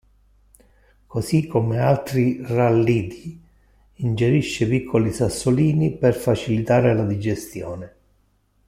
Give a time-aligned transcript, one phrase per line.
[1.05, 3.39] Così come altri Rallidi,
[3.97, 7.95] ingerisce piccoli sassolini per facilitare la digestione.